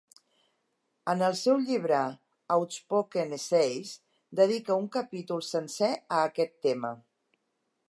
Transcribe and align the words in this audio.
En 1.11 1.19
el 1.27 1.35
seu 1.41 1.59
llibre 1.67 1.99
"Outspoken 2.55 3.37
Essays" 3.37 3.93
dedica 4.41 4.79
un 4.87 4.89
capítol 4.99 5.47
sencer 5.51 5.93
a 5.93 6.25
aquest 6.31 6.59
tema. 6.69 6.95